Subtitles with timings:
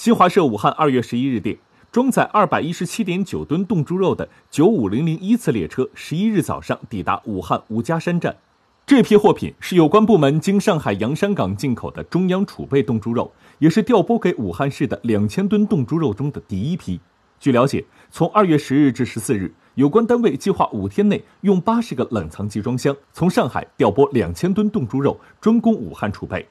[0.00, 1.58] 新华社武汉二月十一日电
[1.92, 8.34] 装载二百一十七点九吨冻猪肉的九五零零一次列车十一日早上抵达武汉吴家山站。
[8.86, 16.98] 这批货品是有关部门经上海洋山港进口的中央储备冻猪肉也是调拨给武汉市的两千吨冻猪肉中的第一批。
[17.38, 26.48] 据了解从二月十日至十四日有关单位计划五天内用八十个冷藏集装箱从上海调拨两千吨冻猪肉专供武汉储备。